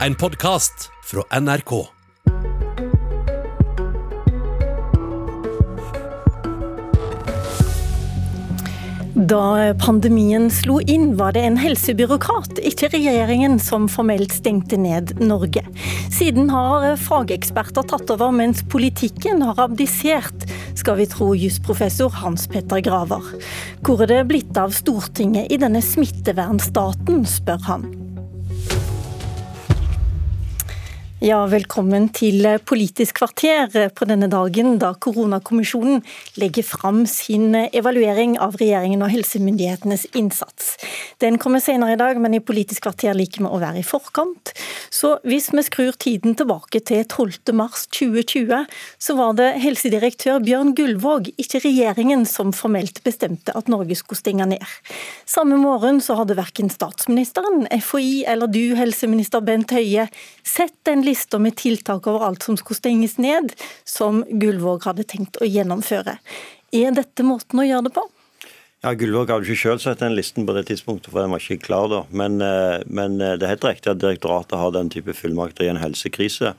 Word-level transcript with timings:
En 0.00 0.14
podkast 0.14 0.90
fra 1.02 1.22
NRK. 1.40 1.70
Da 9.14 9.74
pandemien 9.78 10.50
slo 10.50 10.80
inn, 10.82 11.14
var 11.16 11.36
det 11.36 11.44
en 11.46 11.60
helsebyråkrat, 11.62 12.58
ikke 12.66 12.90
regjeringen, 12.96 13.60
som 13.62 13.86
formelt 13.86 14.34
stengte 14.34 14.76
ned 14.82 15.14
Norge. 15.22 15.62
Siden 16.10 16.50
har 16.50 16.98
fageksperter 16.98 17.86
tatt 17.86 18.10
over, 18.10 18.34
mens 18.34 18.66
politikken 18.66 19.46
har 19.46 19.62
abdisert, 19.70 20.48
skal 20.74 20.98
vi 20.98 21.06
tro 21.06 21.36
jusprofessor 21.38 22.10
Hans 22.18 22.50
Petter 22.50 22.82
Graver. 22.82 23.22
Hvor 23.86 24.02
er 24.02 24.10
det 24.10 24.24
blitt 24.34 24.58
av 24.58 24.74
Stortinget 24.74 25.54
i 25.54 25.62
denne 25.62 25.86
smittevernstaten, 25.86 27.22
spør 27.30 27.70
han. 27.70 27.92
Ja, 31.24 31.38
velkommen 31.48 32.10
til 32.12 32.44
Politisk 32.68 33.22
kvarter 33.22 33.70
på 33.96 34.04
denne 34.04 34.26
dagen 34.28 34.74
da 34.76 34.90
koronakommisjonen 34.92 36.02
legger 36.36 36.66
fram 36.68 36.98
sin 37.08 37.54
evaluering 37.64 38.34
av 38.44 38.58
regjeringen 38.60 39.00
og 39.00 39.08
helsemyndighetenes 39.08 40.04
innsats. 40.20 40.74
Den 41.24 41.38
kommer 41.40 41.64
senere 41.64 41.94
i 41.94 42.00
dag, 42.02 42.20
men 42.20 42.36
i 42.36 42.42
Politisk 42.44 42.84
kvarter 42.84 43.16
liker 43.16 43.40
vi 43.40 43.48
å 43.48 43.60
være 43.62 43.80
i 43.80 43.86
forkant. 43.88 44.52
Så 44.92 45.14
hvis 45.24 45.48
vi 45.54 45.64
skrur 45.64 45.96
tiden 45.96 46.36
tilbake 46.36 46.82
til 46.84 47.00
12. 47.08 47.54
mars 47.56 47.86
2020, 47.96 48.68
så 49.00 49.16
var 49.16 49.32
det 49.40 49.48
helsedirektør 49.64 50.44
Bjørn 50.44 50.74
Gullvåg, 50.76 51.32
ikke 51.40 51.62
regjeringen, 51.64 52.26
som 52.28 52.52
formelt 52.52 53.00
bestemte 53.06 53.56
at 53.56 53.72
Norge 53.72 53.96
skulle 53.96 54.20
stenge 54.20 54.50
ned. 54.52 54.76
Samme 55.24 55.56
morgen 55.56 56.04
så 56.04 56.20
hadde 56.20 56.36
verken 56.36 56.68
statsministeren, 56.68 57.64
FHI 57.80 58.26
eller 58.28 58.52
du, 58.52 58.76
helseminister 58.76 59.40
Bent 59.40 59.72
Høie, 59.72 60.10
sett 60.44 60.76
den 60.84 61.00
lista 61.00 61.13
lista 61.14 61.40
med 61.40 61.56
tiltak 61.60 62.08
over 62.10 62.26
alt 62.26 62.42
som 62.44 62.58
skulle 62.60 62.82
stenges 62.82 63.16
ned, 63.22 63.54
som 63.86 64.24
Gullvåg 64.28 64.84
hadde 64.90 65.06
tenkt 65.08 65.40
å 65.40 65.48
gjennomføre. 65.48 66.18
Er 66.74 66.94
dette 66.98 67.24
måten 67.26 67.62
å 67.62 67.66
gjøre 67.66 67.88
det 67.88 67.94
på? 67.96 68.04
Ja, 68.84 68.92
Gullvåg 68.92 69.30
hadde 69.32 69.48
ikke 69.48 69.62
selv 69.62 69.80
sett 69.80 70.02
den 70.02 70.12
listen 70.12 70.44
på 70.44 70.52
det 70.52 70.66
tidspunktet, 70.68 71.08
for 71.08 71.22
den 71.22 71.32
var 71.32 71.40
ikke 71.40 71.62
klar 71.64 71.86
da. 71.88 72.02
Men, 72.12 72.40
eh, 72.44 72.82
men 72.84 73.16
eh, 73.16 73.38
det 73.40 73.46
er 73.46 73.54
helt 73.54 73.64
riktig 73.70 73.94
at 73.94 74.02
direktoratet 74.02 74.58
har 74.60 74.74
den 74.74 74.90
type 74.92 75.14
fullmakter 75.16 75.64
i 75.64 75.70
en 75.72 75.80
helsekrise. 75.80 76.52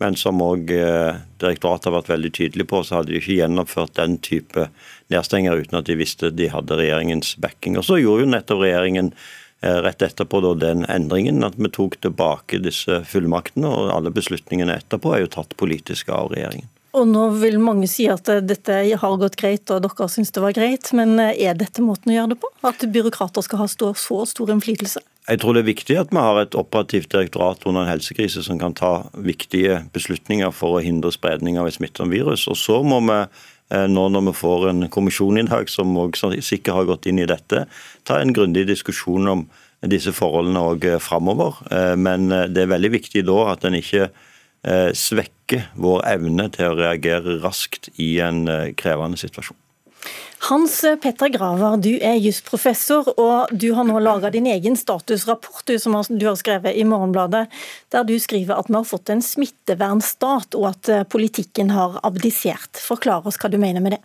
Men 0.00 0.16
som 0.16 0.42
òg 0.44 0.68
eh, 0.74 1.22
direktoratet 1.40 1.88
har 1.88 1.94
vært 1.96 2.12
veldig 2.12 2.32
tydelig 2.36 2.66
på, 2.68 2.82
så 2.84 2.98
hadde 2.98 3.14
de 3.14 3.20
ikke 3.22 3.38
gjennomført 3.38 3.96
den 3.96 4.18
type 4.20 4.66
nedstenger 5.12 5.62
uten 5.62 5.80
at 5.80 5.88
de 5.88 5.96
visste 5.96 6.32
de 6.36 6.50
hadde 6.52 6.76
regjeringens 6.82 7.32
backing. 7.40 7.80
Og 7.80 7.88
så 7.88 7.96
gjorde 8.02 8.26
jo 8.26 8.34
nettopp 8.34 8.60
regjeringen 8.66 9.14
rett 9.60 10.02
etterpå 10.02 10.40
da, 10.40 10.54
den 10.56 10.84
endringen, 10.88 11.44
at 11.44 11.58
vi 11.60 11.68
tok 11.68 11.98
tilbake 12.00 12.62
disse 12.64 13.02
fullmaktene. 13.04 13.68
Og 13.68 13.94
alle 13.94 14.12
beslutningene 14.14 14.78
etterpå 14.80 15.14
er 15.14 15.24
jo 15.24 15.34
tatt 15.36 15.56
politisk 15.60 16.08
av 16.14 16.32
regjeringen. 16.34 16.70
Og 16.98 17.06
nå 17.06 17.28
vil 17.38 17.60
mange 17.62 17.86
si 17.90 18.08
at 18.10 18.26
eh, 18.32 18.42
dette 18.42 18.80
har 18.98 19.20
gått 19.20 19.38
greit 19.38 19.70
og 19.70 19.84
dere 19.84 20.08
syns 20.10 20.32
det 20.34 20.42
var 20.42 20.56
greit, 20.56 20.90
men 20.96 21.14
eh, 21.22 21.36
er 21.46 21.54
dette 21.58 21.84
måten 21.86 22.10
å 22.10 22.16
gjøre 22.16 22.32
det 22.32 22.40
på? 22.42 22.50
At 22.66 22.82
byråkrater 22.82 23.46
skal 23.46 23.62
ha 23.62 23.68
så 23.70 24.24
stor 24.26 24.50
innflytelse? 24.50 25.04
Jeg 25.30 25.42
tror 25.42 25.54
det 25.54 25.62
er 25.62 25.68
viktig 25.68 25.98
at 26.00 26.10
vi 26.10 26.18
har 26.18 26.40
et 26.40 26.56
operativt 26.58 27.12
direktorat 27.12 27.62
under 27.68 27.84
en 27.84 27.92
helsekrise 27.92 28.42
som 28.42 28.58
kan 28.58 28.74
ta 28.74 28.94
viktige 29.14 29.84
beslutninger 29.94 30.50
for 30.56 30.78
å 30.78 30.82
hindre 30.82 31.14
spredning 31.14 31.60
av 31.60 31.70
et 31.70 31.78
smittsomt 31.78 32.10
virus. 32.10 32.48
Og 32.50 32.58
så 32.58 32.80
må 32.82 32.98
vi 33.06 33.20
Eh, 33.20 33.59
nå 33.70 34.06
når 34.10 34.24
vi 34.30 34.32
får 34.34 34.68
en 34.70 34.88
kommisjon 34.90 35.38
i 35.38 35.46
dag 35.46 35.70
som 35.70 35.94
også 36.00 36.32
sikkert 36.42 36.74
har 36.74 36.88
gått 36.88 37.06
inn 37.10 37.20
i 37.22 37.28
dette, 37.28 37.66
ta 38.04 38.18
en 38.18 38.34
grundig 38.34 38.66
diskusjon 38.70 39.30
om 39.30 39.44
disse 39.88 40.12
forholdene 40.12 40.64
òg 40.72 40.88
eh, 40.88 40.98
framover. 41.00 41.62
Eh, 41.70 41.94
men 41.96 42.28
det 42.28 42.64
er 42.64 42.74
veldig 42.74 42.92
viktig 42.98 43.24
da 43.28 43.38
at 43.54 43.64
en 43.68 43.78
ikke 43.78 44.10
svekker 44.92 45.70
vår 45.80 46.02
evne 46.04 46.44
til 46.52 46.68
å 46.68 46.74
reagere 46.76 47.38
raskt 47.40 47.88
i 47.96 48.10
en 48.20 48.42
krevende 48.76 49.16
situasjon. 49.16 49.56
Hans 50.48 50.84
Petter 51.02 51.28
Graver, 51.28 51.76
du 51.76 51.90
er 52.00 52.16
jusprofessor, 52.16 53.10
og 53.20 53.50
du 53.52 53.68
har 53.76 53.84
nå 53.84 53.98
laga 54.00 54.30
din 54.32 54.46
egen 54.48 54.76
statusrapport 54.78 55.66
du, 55.68 55.74
som 55.78 55.98
du 56.08 56.24
har 56.26 56.38
skrevet 56.40 56.78
i 56.80 56.84
Morgenbladet, 56.88 57.44
der 57.92 58.06
du 58.08 58.14
skriver 58.18 58.56
at 58.56 58.70
vi 58.70 58.78
har 58.78 58.88
fått 58.88 59.12
en 59.12 59.20
smittevernstat, 59.24 60.56
og 60.56 60.70
at 60.72 60.88
eh, 60.88 61.04
politikken 61.04 61.74
har 61.76 62.00
abdisert. 62.08 62.80
Forklar 62.80 63.28
oss 63.28 63.36
hva 63.40 63.52
du 63.52 63.58
mener 63.60 63.84
med 63.84 63.98
det. 63.98 64.00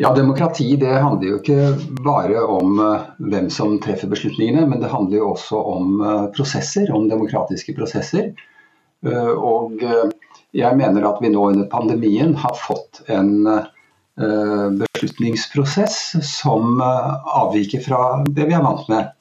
Ja, 0.00 0.14
Demokrati 0.14 0.70
det 0.80 0.94
handler 1.02 1.34
jo 1.34 1.42
ikke 1.42 1.74
bare 2.06 2.46
om 2.46 2.78
eh, 2.78 3.10
hvem 3.26 3.50
som 3.50 3.74
treffer 3.82 4.12
beslutningene, 4.14 4.68
men 4.70 4.80
det 4.80 4.94
handler 4.94 5.18
jo 5.18 5.32
også 5.34 5.66
om 5.74 5.98
eh, 5.98 6.26
prosesser, 6.38 6.94
om 6.94 7.10
demokratiske 7.10 7.74
prosesser. 7.76 8.32
Og 9.04 9.82
jeg 10.56 10.76
mener 10.78 11.04
at 11.04 11.18
vi 11.20 11.28
nå 11.28 11.42
under 11.50 11.66
pandemien 11.68 12.30
har 12.40 12.54
fått 12.56 13.02
en 13.12 13.34
Eh, 13.44 13.64
beslutningsprosess 14.16 16.14
som 16.22 16.80
eh, 16.80 17.14
avviker 17.42 17.80
fra 17.80 18.00
det 18.26 18.48
vi 18.48 18.56
er 18.56 18.64
vant 18.64 18.88
med. 18.88 19.12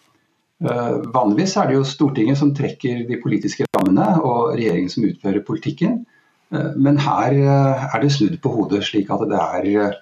Eh, 0.64 0.96
vanligvis 1.16 1.58
er 1.58 1.70
det 1.70 1.78
jo 1.80 1.88
Stortinget 1.88 2.40
som 2.40 2.54
trekker 2.56 3.04
de 3.08 3.20
politiske 3.24 3.68
rammene, 3.74 4.08
og 4.22 4.54
regjeringen 4.58 4.92
som 4.94 5.08
utfører 5.08 5.46
politikken. 5.48 6.04
Men 6.54 7.00
her 7.02 7.34
er 7.34 7.96
det 8.04 8.12
snudd 8.14 8.36
på 8.44 8.52
hodet, 8.54 8.84
slik 8.86 9.08
at 9.10 9.24
det 9.26 9.40
er 9.42 9.96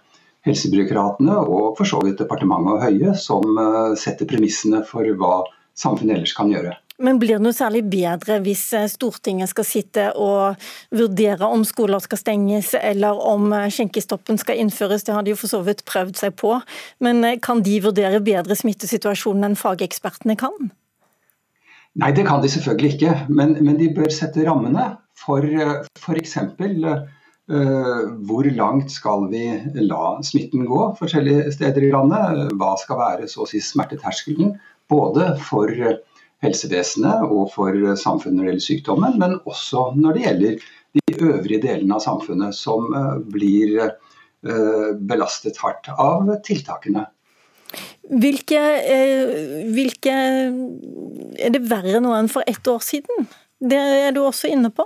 helsebyråkratene 0.44 1.38
og 1.46 1.78
for 1.78 1.88
så 1.88 2.02
vidt 2.04 2.20
departementet 2.20 2.74
og 2.74 2.82
Høie 2.84 3.14
som 3.16 3.56
setter 3.96 4.28
premissene 4.28 4.82
for 4.84 5.08
hva 5.16 5.46
samfunnet 5.80 6.18
ellers 6.18 6.36
kan 6.36 6.52
gjøre. 6.52 6.74
Men 7.02 7.18
blir 7.22 7.38
det 7.38 7.44
noe 7.44 7.56
særlig 7.56 7.82
bedre 7.90 8.38
hvis 8.46 8.64
eh, 8.78 8.90
Stortinget 8.92 9.52
skal 9.52 9.66
sitte 9.68 10.08
og 10.20 10.62
vurdere 10.94 11.48
om 11.50 11.64
skoler 11.68 12.02
skal 12.04 12.20
stenges, 12.22 12.74
eller 12.78 13.18
om 13.18 13.50
eh, 13.58 13.70
skjenkestoppen 13.74 14.38
skal 14.42 14.62
innføres? 14.62 15.06
Det 15.08 15.16
har 15.16 15.26
de 15.26 15.34
jo 15.34 15.40
for 15.40 15.52
så 15.52 15.62
vidt 15.66 15.84
prøvd 15.90 16.20
seg 16.22 16.36
på. 16.40 16.54
Men 17.04 17.24
eh, 17.28 17.40
kan 17.42 17.64
de 17.66 17.80
vurdere 17.84 18.22
bedre 18.24 18.58
smittesituasjonen 18.58 19.50
enn 19.50 19.58
fagekspertene 19.60 20.38
kan? 20.40 20.70
Nei, 22.02 22.12
det 22.16 22.28
kan 22.28 22.44
de 22.44 22.52
selvfølgelig 22.52 22.94
ikke. 22.96 23.16
Men, 23.34 23.58
men 23.66 23.80
de 23.82 23.90
bør 23.96 24.14
sette 24.14 24.46
rammene 24.48 24.94
for 25.20 25.44
f.eks. 25.44 26.38
Uh, 27.52 28.06
hvor 28.30 28.48
langt 28.56 28.94
skal 28.94 29.26
vi 29.28 29.42
la 29.82 30.14
smitten 30.24 30.62
gå 30.70 30.86
forskjellige 30.96 31.50
steder 31.52 31.84
i 31.84 31.90
landet? 31.92 32.54
Hva 32.56 32.70
skal 32.80 33.00
være 33.02 33.28
så 33.28 33.44
å 33.44 33.50
si 33.50 33.60
smerteterskelen 33.66 34.54
både 34.94 35.34
for 35.50 35.68
helsevesenet 36.42 37.26
og 37.28 37.52
for 37.54 37.76
samfunnet 38.00 38.38
når 38.38 38.44
det 38.44 38.52
gjelder 38.52 38.68
sykdommen, 38.68 39.18
men 39.22 39.38
også 39.50 39.92
når 39.98 40.18
det 40.18 40.24
gjelder 40.26 40.70
de 41.00 41.18
øvrige 41.22 41.62
delene 41.64 41.96
av 41.96 42.04
samfunnet 42.04 42.56
som 42.58 42.92
eh, 42.98 43.18
blir 43.34 43.78
eh, 43.82 44.88
belastet 44.98 45.60
hardt 45.62 45.92
av 45.96 46.34
tiltakene. 46.46 47.06
Hvilke, 48.12 48.60
eh, 48.84 49.70
hvilke 49.72 50.16
Er 51.42 51.54
det 51.54 51.62
verre 51.70 52.02
nå 52.04 52.12
enn 52.18 52.28
for 52.30 52.44
ett 52.50 52.68
år 52.68 52.82
siden? 52.84 53.30
Det 53.62 53.78
er 53.78 54.12
du 54.12 54.20
også 54.26 54.50
inne 54.52 54.70
på. 54.74 54.84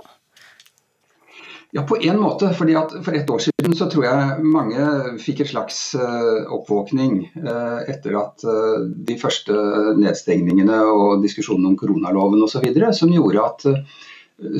Ja, 1.70 1.82
på 1.82 1.96
en 2.02 2.20
måte. 2.20 2.54
fordi 2.54 2.74
at 2.74 2.92
For 3.04 3.12
ett 3.12 3.30
år 3.30 3.38
siden 3.38 3.74
så 3.76 3.88
tror 3.90 4.04
jeg 4.04 4.44
mange 4.44 4.86
fikk 5.22 5.42
et 5.42 5.50
slags 5.50 5.80
uh, 5.98 6.46
oppvåkning 6.54 7.18
uh, 7.42 7.82
etter 7.90 8.18
at 8.20 8.44
uh, 8.46 8.86
de 8.86 9.16
første 9.18 9.56
nedstengningene 9.98 10.78
og 10.86 11.24
diskusjonen 11.24 11.72
om 11.72 11.76
koronaloven 11.76 12.42
osv. 12.46 12.68
som 12.94 13.12
gjorde 13.12 13.44
at 13.44 13.66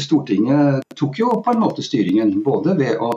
Stortinget 0.00 0.84
tok 0.96 1.18
jo 1.20 1.40
på 1.44 1.52
en 1.52 1.60
måte 1.60 1.84
styringen. 1.84 2.38
Både 2.42 2.72
ved 2.78 2.96
å 2.96 3.10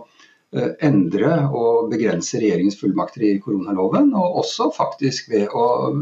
endre 0.84 1.30
og 1.54 1.92
begrense 1.92 2.40
regjeringens 2.42 2.76
fullmakter 2.80 3.22
i 3.24 3.36
koronaloven, 3.40 4.10
og 4.18 4.40
også 4.42 4.68
faktisk 4.76 5.30
ved 5.32 5.54
å 5.56 5.94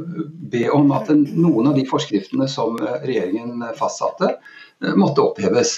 be 0.49 0.63
om 0.73 0.89
at 0.95 1.11
noen 1.11 1.67
av 1.69 1.75
de 1.77 1.83
forskriftene 1.85 2.47
som 2.49 2.79
regjeringen 2.79 3.59
fastsatte, 3.77 4.31
måtte 4.97 5.27
oppheves. 5.27 5.75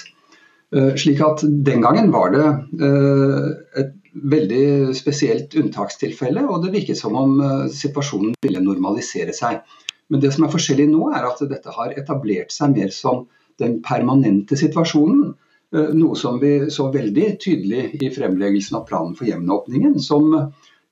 Eh, 0.76 0.94
slik 0.94 1.20
at 1.20 1.42
Den 1.42 1.82
gangen 1.82 2.12
var 2.14 2.30
det 2.30 2.46
eh, 2.86 3.46
et 3.82 3.96
veldig 4.14 4.94
spesielt 4.94 5.54
unntakstilfelle, 5.58 6.44
og 6.46 6.62
det 6.64 6.74
virket 6.76 6.98
som 6.98 7.16
om 7.18 7.40
eh, 7.42 7.66
situasjonen 7.74 8.36
ville 8.44 8.62
normalisere 8.62 9.34
seg. 9.34 9.64
Men 10.10 10.22
det 10.22 10.30
som 10.34 10.46
er 10.46 10.52
forskjellig 10.54 10.86
nå, 10.92 11.08
er 11.14 11.26
at 11.26 11.42
dette 11.50 11.74
har 11.74 11.94
etablert 11.98 12.54
seg 12.54 12.76
mer 12.76 12.94
som 12.94 13.26
den 13.60 13.80
permanente 13.84 14.56
situasjonen. 14.58 15.34
Noe 15.70 16.16
som 16.18 16.40
vi 16.42 16.64
så 16.74 16.88
veldig 16.90 17.26
tydelig 17.38 18.00
i 18.02 18.08
fremleggelsen 18.10 18.80
av 18.80 18.88
planen 18.88 19.12
for 19.14 19.28
gjenåpningen, 19.28 20.00
som 20.02 20.32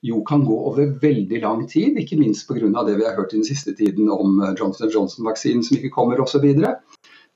jo 0.05 0.21
kan 0.23 0.45
gå 0.47 0.55
over 0.69 0.93
veldig 1.01 1.41
lang 1.43 1.65
tid, 1.67 1.99
ikke 1.99 2.15
minst 2.21 2.47
pga. 2.47 2.69
det 2.87 2.95
vi 2.95 3.03
har 3.03 3.17
hørt 3.17 3.33
i 3.33 3.41
den 3.41 3.49
siste 3.49 3.73
tiden 3.75 4.07
om 4.07 4.39
Johnson 4.55 4.87
Johnson-vaksinen 4.93 5.65
som 5.67 5.75
ikke 5.75 5.91
kommer 5.97 6.21
osv. 6.23 6.47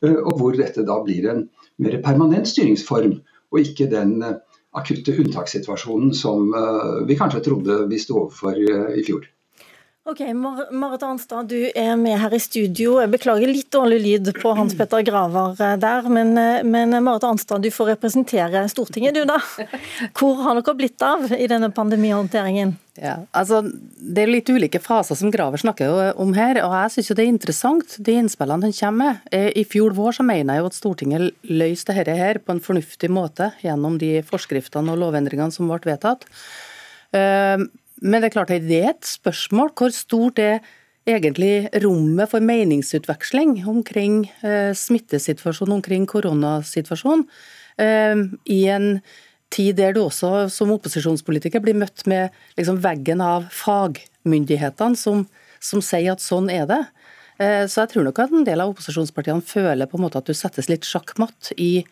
Og 0.07 0.31
hvor 0.39 0.55
dette 0.55 0.87
da 0.87 1.01
blir 1.03 1.27
en 1.33 1.43
mer 1.81 1.99
permanent 2.05 2.49
styringsform, 2.49 3.17
og 3.53 3.61
ikke 3.61 3.89
den 3.91 4.17
eh, 4.25 4.39
akutte 4.77 5.15
unntakssituasjonen 5.21 6.13
som 6.17 6.53
eh, 6.57 7.03
vi 7.09 7.17
kanskje 7.19 7.43
trodde 7.45 7.83
vi 7.91 8.01
sto 8.01 8.23
overfor 8.25 8.57
eh, 8.57 8.89
i 8.99 9.05
fjor. 9.05 9.25
Ok, 10.05 10.19
Mar 10.19 10.71
Marit 10.71 11.03
Arnstad, 11.03 11.47
du 11.47 11.69
er 11.79 11.93
med 11.95 12.17
her 12.19 12.33
i 12.35 12.39
studio. 12.43 12.97
Jeg 12.99 13.07
beklager 13.13 13.47
litt 13.47 13.69
dårlig 13.71 14.01
lyd 14.03 14.29
på 14.35 14.51
Hans 14.51 14.73
Petter 14.75 14.99
Graver 15.07 15.53
eh, 15.55 15.77
der, 15.79 16.09
men, 16.11 16.33
eh, 16.35 16.57
men 16.67 16.91
Marit 17.05 17.23
Arnstad, 17.23 17.63
du 17.63 17.71
får 17.71 17.93
representere 17.93 18.65
Stortinget, 18.67 19.15
du 19.15 19.23
da. 19.23 19.37
Hvor 20.19 20.41
har 20.43 20.57
dere 20.59 20.73
blitt 20.75 21.05
av 21.07 21.31
i 21.31 21.47
denne 21.47 21.69
pandemihåndteringen? 21.71 22.73
Ja, 22.99 23.13
altså, 23.31 23.61
Det 23.63 24.25
er 24.25 24.33
litt 24.33 24.51
ulike 24.51 24.81
faser 24.83 25.15
som 25.15 25.31
Graver 25.31 25.63
snakker 25.63 26.19
om 26.19 26.35
her, 26.35 26.59
og 26.65 26.75
jeg 26.81 26.97
syns 26.97 27.13
det 27.13 27.23
er 27.23 27.31
interessant 27.31 27.95
de 28.03 28.17
innspillene 28.19 28.67
han 28.67 28.75
kommer 28.75 29.13
med. 29.13 29.31
Eh, 29.31 29.53
I 29.55 29.63
fjor 29.63 29.95
vår 29.95 30.17
så 30.19 30.27
mener 30.27 30.59
jeg 30.59 30.65
jo 30.65 30.73
at 30.73 30.79
Stortinget 30.81 31.47
løste 31.47 31.95
dette 31.95 32.17
her 32.19 32.41
på 32.43 32.51
en 32.51 32.61
fornuftig 32.67 33.07
måte 33.07 33.53
gjennom 33.63 33.95
de 34.03 34.17
forskriftene 34.27 34.91
og 34.97 34.99
lovendringene 35.05 35.55
som 35.55 35.71
ble 35.71 35.79
vedtatt. 35.93 36.27
Men 38.03 38.19
det 38.19 38.29
er 38.29 38.35
klart 38.35 38.51
det 38.51 38.79
er 38.81 38.89
et 38.91 39.07
spørsmål 39.07 39.71
hvor 39.79 39.93
stort 39.95 40.41
er 40.43 40.59
egentlig 41.07 41.69
rommet 41.83 42.31
for 42.31 42.43
meningsutveksling 42.43 43.57
omkring 43.67 44.23
eh, 44.43 44.71
smittesituasjonen, 44.75 45.77
omkring 45.79 46.07
koronasituasjonen, 46.07 47.25
eh, 47.79 48.23
i 48.51 48.61
en 48.71 48.87
tid 49.53 49.77
der 49.77 49.95
du 49.95 50.01
også 50.03 50.47
som 50.51 50.71
opposisjonspolitiker 50.73 51.63
blir 51.63 51.77
møtt 51.77 52.05
med 52.09 52.33
liksom, 52.57 52.79
veggen 52.83 53.21
av 53.23 53.47
fagmyndighetene 53.53 54.99
som, 54.99 55.25
som, 55.59 55.83
sier 55.83 56.15
at 56.15 56.23
sånn 56.23 56.49
er 56.51 56.65
det. 56.69 56.81
Eh, 57.39 57.63
så 57.67 57.83
jeg 57.83 57.93
tror 57.93 58.07
nok 58.07 58.23
at 58.23 58.33
en 58.33 58.47
del 58.47 58.63
av 58.63 58.73
opposisjonspartiene 58.73 59.45
føler 59.45 59.89
på 59.89 59.99
en 59.99 60.07
måte 60.07 60.23
at 60.23 60.27
du 60.27 60.35
settes 60.37 60.71
litt 60.71 60.87
sjakkmatt 60.87 61.53
i 61.55 61.85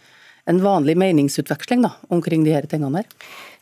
en 0.50 0.60
vanlig 0.64 0.96
meningsutveksling 0.98 1.84
da, 1.86 1.94
omkring 2.10 2.48
de 2.48 2.56
her 2.56 2.66
tingene 2.70 3.04
her. 3.04 3.12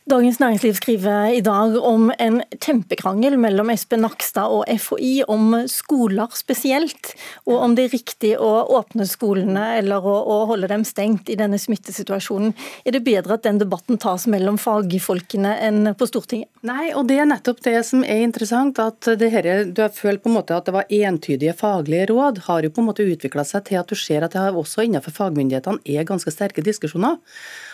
Dagens 0.08 0.38
Næringsliv 0.40 0.74
skriver 0.78 1.26
i 1.36 1.42
dag 1.44 1.74
om 1.84 2.06
en 2.16 2.38
kjempekrangel 2.56 3.34
mellom 3.38 3.68
Espen 3.70 4.00
Nakstad 4.00 4.48
og 4.48 4.64
FHI 4.80 5.26
om 5.28 5.52
skoler 5.68 6.32
spesielt, 6.32 7.12
og 7.44 7.60
om 7.66 7.74
det 7.76 7.84
er 7.84 7.92
riktig 7.92 8.30
å 8.40 8.48
åpne 8.78 9.04
skolene 9.04 9.66
eller 9.76 10.00
å, 10.00 10.14
å 10.24 10.38
holde 10.48 10.70
dem 10.72 10.86
stengt 10.88 11.28
i 11.28 11.36
denne 11.36 11.60
smittesituasjonen. 11.60 12.56
Er 12.88 12.96
det 12.96 13.04
bedre 13.04 13.36
at 13.36 13.44
den 13.44 13.60
debatten 13.60 14.00
tas 14.00 14.24
mellom 14.24 14.56
fagfolkene 14.58 15.58
enn 15.68 15.92
på 15.92 16.08
Stortinget? 16.08 16.48
Nei, 16.64 16.94
og 16.96 17.04
det 17.12 17.20
er 17.20 17.28
nettopp 17.28 17.60
det 17.68 17.76
som 17.92 18.00
er 18.00 18.24
interessant. 18.24 18.80
at 18.80 19.04
det 19.20 19.30
her, 19.36 19.66
Du 19.68 19.84
har 19.84 19.92
følt 19.92 20.24
på 20.24 20.32
en 20.32 20.38
måte 20.40 20.56
at 20.56 20.64
det 20.64 20.78
var 20.80 20.88
entydige 20.88 21.52
faglige 21.52 22.08
råd, 22.08 22.46
har 22.48 22.64
jo 22.64 22.72
på 22.72 22.80
en 22.80 22.88
måte 22.88 23.04
utvikla 23.04 23.44
seg 23.44 23.68
til 23.68 23.84
at 23.84 23.92
du 23.92 23.94
ser 23.94 24.24
at 24.24 24.32
det 24.32 24.48
også 24.48 24.88
innenfor 24.88 25.12
fagmyndighetene 25.12 25.84
er 25.84 26.08
ganske 26.08 26.32
sterke 26.32 26.64
diskusjoner. 26.64 27.20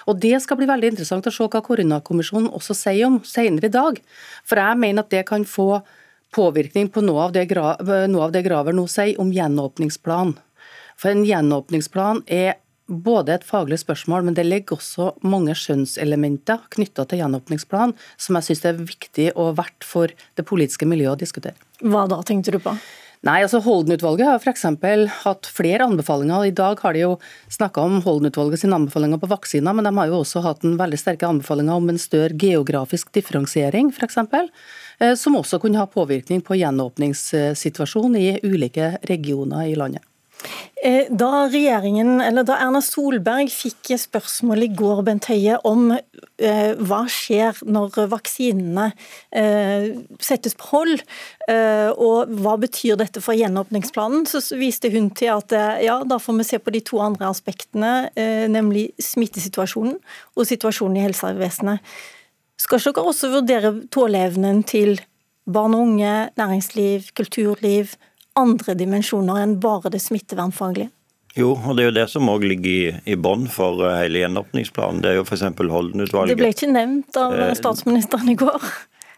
Og 0.07 0.21
Det 0.23 0.39
skal 0.43 0.61
bli 0.61 0.69
veldig 0.71 0.93
interessant 0.95 1.27
å 1.27 1.35
se 1.35 1.47
hva 1.51 1.63
koronakommisjonen 1.67 2.53
også 2.55 2.77
sier 2.79 3.09
om 3.09 3.21
senere 3.27 3.71
i 3.71 3.75
dag. 3.75 3.99
For 4.47 4.61
jeg 4.63 4.79
mener 4.83 5.03
at 5.03 5.11
det 5.11 5.25
kan 5.29 5.47
få 5.49 5.81
påvirkning 6.35 6.91
på 6.93 7.03
noe 7.05 7.27
av 7.27 7.35
det, 7.35 7.49
noe 7.51 8.29
av 8.29 8.35
det 8.35 8.45
Graver 8.47 8.77
nå 8.77 8.87
sier 8.91 9.19
om 9.23 9.33
gjenåpningsplan. 9.35 10.37
For 10.97 11.13
en 11.13 11.27
gjenåpningsplan 11.27 12.23
er 12.33 12.57
både 12.87 13.35
et 13.35 13.47
faglig 13.47 13.81
spørsmål, 13.83 14.29
men 14.29 14.37
det 14.37 14.47
ligger 14.47 14.79
også 14.79 15.11
mange 15.27 15.57
skjønnselementer 15.59 16.69
knytta 16.77 17.07
til 17.09 17.23
gjenåpningsplan 17.23 17.97
som 18.15 18.39
jeg 18.39 18.49
syns 18.51 18.63
er 18.71 18.79
viktig 18.79 19.33
og 19.35 19.57
verdt 19.59 19.87
for 19.87 20.13
det 20.39 20.47
politiske 20.47 20.87
miljøet 20.89 21.17
å 21.17 21.23
diskutere. 21.25 21.59
Hva 21.83 22.07
da, 22.11 22.21
tenkte 22.27 22.55
du 22.55 22.61
på? 22.63 22.77
Nei, 23.27 23.41
altså 23.43 23.59
Holden-utvalget 23.65 24.29
har 24.29 24.39
f.eks. 24.39 24.63
hatt 25.25 25.49
flere 25.51 25.87
anbefalinger. 25.89 26.45
I 26.47 26.55
dag 26.55 26.79
har 26.85 26.95
de 26.95 27.01
jo 27.01 27.15
snakka 27.51 27.83
om 27.83 27.99
Holden-utvalget 28.05 28.63
sine 28.63 28.77
anbefalinger 28.79 29.19
på 29.19 29.31
vaksiner, 29.33 29.75
men 29.75 29.89
de 29.89 29.93
har 29.97 30.13
jo 30.13 30.21
også 30.21 30.45
hatt 30.45 30.63
en 30.67 30.77
veldig 30.79 31.01
sterke 31.01 31.27
anbefalinger 31.27 31.81
om 31.81 31.91
en 31.91 31.99
større 31.99 32.37
geografisk 32.39 33.11
differensiering, 33.17 33.91
f.eks. 33.91 34.21
Eh, 35.01 35.15
som 35.19 35.39
også 35.41 35.59
kunne 35.63 35.81
ha 35.81 35.89
påvirkning 35.91 36.45
på 36.47 36.61
gjenåpningssituasjonen 36.61 38.21
i 38.21 38.29
ulike 38.47 38.95
regioner 39.11 39.73
i 39.73 39.75
landet. 39.81 40.07
Eh, 40.85 41.07
da, 41.11 41.47
eller 41.49 42.45
da 42.45 42.57
Erna 42.61 42.83
Solberg 42.85 43.49
fikk 43.51 43.95
spørsmål 43.99 44.67
i 44.67 44.69
går 44.77 45.01
Bent 45.07 45.27
Høie, 45.31 45.57
om 45.65 45.89
eh, 45.97 46.75
hva 46.77 47.01
skjer 47.11 47.63
når 47.65 47.97
vaksinene 48.13 48.91
eh, 49.33 49.89
settes 50.21 50.55
på 50.59 50.69
hold, 50.75 51.01
eh, 51.49 51.89
og 51.91 52.35
hva 52.43 52.59
betyr 52.61 53.01
dette 53.01 53.23
for 53.25 53.39
gjenåpningsplanen, 53.39 54.27
så 54.29 54.43
viste 54.61 54.93
hun 54.93 55.09
til 55.17 55.33
at 55.39 55.57
eh, 55.57 55.87
ja, 55.89 55.97
da 56.05 56.21
får 56.23 56.39
vi 56.43 56.49
se 56.51 56.61
på 56.61 56.75
de 56.77 56.85
to 56.85 57.01
andre 57.03 57.33
aspektene, 57.33 57.95
eh, 58.15 58.45
nemlig 58.53 58.91
smittesituasjonen 59.03 59.97
og 60.37 60.51
situasjonen 60.53 61.01
i 61.01 61.07
helsevesenet. 61.09 61.97
Skal 62.61 62.81
ikke 62.81 62.99
dere 63.01 63.15
også 63.15 63.33
vurdere 63.33 63.73
tåleevnen 63.93 64.63
til 64.69 65.01
barn 65.49 65.75
og 65.77 65.89
unge, 65.89 66.15
næringsliv, 66.37 67.11
kulturliv, 67.17 67.97
andre 68.39 68.77
dimensjoner 68.79 69.43
enn 69.43 69.57
bare 69.63 69.93
det 69.93 70.03
smittevernfaglige? 70.05 70.91
Jo, 71.37 71.53
og 71.53 71.77
det 71.77 71.85
er 71.85 71.91
jo 71.91 71.97
det 71.99 72.07
som 72.09 72.29
òg 72.33 72.47
ligger 72.49 72.71
i, 72.73 72.93
i 73.13 73.17
bånn 73.21 73.45
for 73.53 73.83
eh, 73.85 73.99
hele 74.01 74.23
gjenåpningsplanen. 74.23 75.03
Det 75.05 75.11
er 75.11 75.19
jo 75.19 75.25
f.eks. 75.27 75.45
Holden-utvalget. 75.45 76.33
Det 76.33 76.41
ble 76.41 76.53
ikke 76.55 76.71
nevnt 76.73 77.19
av 77.21 77.35
eh, 77.37 77.53
statsministeren 77.59 78.31
i 78.33 78.39
går? 78.41 78.65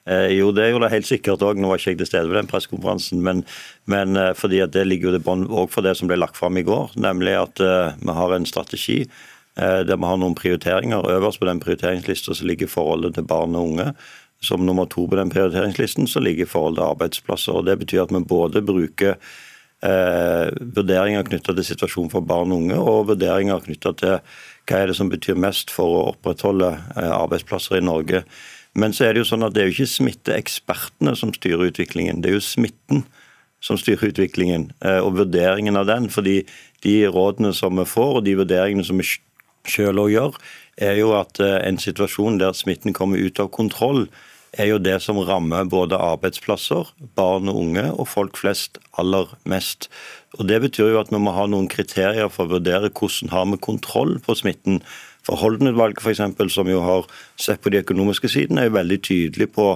Eh, 0.08 0.32
jo, 0.38 0.50
det 0.56 0.70
gjorde 0.70 0.88
det 0.88 0.94
helt 0.96 1.08
sikkert 1.08 1.44
òg. 1.44 1.60
Nå 1.60 1.70
var 1.70 1.80
ikke 1.80 1.92
jeg 1.92 2.00
til 2.00 2.08
stede 2.08 2.30
ved 2.30 2.40
den 2.40 2.50
pressekonferansen. 2.50 3.22
Men, 3.24 3.44
men 3.90 4.16
eh, 4.16 4.32
fordi 4.38 4.62
at 4.64 4.72
det 4.76 4.86
ligger 4.88 5.12
jo 5.12 5.20
i 5.20 5.24
bånd 5.24 5.50
òg 5.50 5.70
for 5.74 5.84
det 5.84 5.96
som 5.98 6.10
ble 6.10 6.18
lagt 6.20 6.38
fram 6.38 6.58
i 6.58 6.64
går. 6.66 6.96
Nemlig 6.98 7.36
at 7.38 7.62
eh, 7.64 7.98
vi 8.00 8.14
har 8.20 8.34
en 8.34 8.48
strategi 8.48 9.02
eh, 9.04 9.82
der 9.84 9.98
vi 9.98 10.08
har 10.08 10.20
noen 10.22 10.38
prioriteringer. 10.38 11.06
Øverst 11.18 11.42
på 11.42 11.50
den 11.50 11.60
prioriteringslista 11.62 12.38
ligger 12.48 12.72
forholdet 12.72 13.18
til 13.18 13.28
barn 13.28 13.58
og 13.58 13.74
unge. 13.74 13.92
Som 14.40 14.66
nummer 14.66 14.86
to 14.86 15.06
på 15.08 15.18
den 15.18 15.32
prioriteringslisten 15.32 16.06
så 16.06 16.22
ligger 16.22 16.46
forholdet 16.46 16.84
arbeidsplasser. 16.84 17.56
og 17.58 17.66
Det 17.66 17.78
betyr 17.78 18.04
at 18.04 18.12
vi 18.14 18.20
både 18.22 18.62
bruker 18.62 19.16
eh, 19.82 20.50
vurderinger 20.76 21.26
knytta 21.26 21.54
til 21.54 21.66
situasjonen 21.66 22.12
for 22.12 22.22
barn 22.22 22.52
og 22.52 22.62
unge, 22.62 22.78
og 22.78 23.08
vurderinger 23.12 23.64
knytta 23.64 23.94
til 23.98 24.18
hva 24.68 24.82
er 24.82 24.90
det 24.90 24.98
som 24.98 25.10
betyr 25.10 25.38
mest 25.40 25.72
for 25.74 25.96
å 25.96 26.06
opprettholde 26.12 26.70
eh, 26.96 27.10
arbeidsplasser 27.10 27.80
i 27.80 27.84
Norge. 27.84 28.24
Men 28.78 28.94
så 28.94 29.08
er 29.08 29.14
det 29.14 29.24
jo 29.24 29.30
sånn 29.32 29.46
at 29.46 29.56
det 29.56 29.64
er 29.64 29.70
jo 29.70 29.78
ikke 29.78 29.94
smitteekspertene 29.96 31.16
som 31.18 31.32
styrer 31.34 31.72
utviklingen, 31.72 32.22
det 32.22 32.30
er 32.30 32.38
jo 32.38 32.44
smitten 32.44 33.06
som 33.64 33.78
styrer 33.80 34.12
utviklingen 34.12 34.68
eh, 34.86 35.00
og 35.02 35.16
vurderingen 35.18 35.78
av 35.80 35.88
den. 35.90 36.08
fordi 36.08 36.44
de 36.86 37.08
rådene 37.10 37.50
som 37.54 37.74
vi 37.74 37.84
får 37.88 38.20
og 38.20 38.24
de 38.24 38.36
vurderingene 38.38 38.86
som 38.86 39.00
vi 39.00 39.08
sjøl 39.70 40.00
å 40.00 40.08
gjøre, 40.10 40.40
er 40.78 40.98
jo 41.00 41.12
at 41.18 41.40
eh, 41.42 41.58
en 41.66 41.78
situasjon 41.80 42.40
der 42.40 42.56
smitten 42.56 42.96
kommer 42.96 43.20
ut 43.20 43.40
av 43.42 43.50
kontroll, 43.54 44.06
er 44.56 44.70
jo 44.70 44.78
det 44.80 44.96
som 45.04 45.18
rammer 45.20 45.68
både 45.68 45.98
arbeidsplasser, 46.00 46.88
barn 47.18 47.50
og 47.50 47.58
unge 47.60 47.84
og 47.92 48.08
folk 48.08 48.38
flest 48.40 48.78
aller 49.00 49.28
mest. 49.44 49.90
Og 50.38 50.48
Det 50.48 50.60
betyr 50.64 50.94
jo 50.94 51.00
at 51.02 51.12
vi 51.12 51.20
må 51.20 51.34
ha 51.36 51.44
noen 51.46 51.68
kriterier 51.68 52.30
for 52.32 52.46
å 52.46 52.56
vurdere 52.56 52.88
hvordan 52.88 53.32
har 53.34 53.46
vi 53.52 53.60
kontroll 53.60 54.16
på 54.24 54.38
smitten. 54.38 54.80
For 55.26 55.36
Holden-utvalget, 55.36 56.00
f.eks., 56.00 56.54
som 56.54 56.68
jo 56.70 56.80
har 56.80 57.08
sett 57.36 57.60
på 57.60 57.72
de 57.74 57.82
økonomiske 57.82 58.30
sidene, 58.32 58.64
er 58.64 58.70
jo 58.70 58.78
veldig 58.78 59.00
tydelig 59.04 59.50
på 59.52 59.74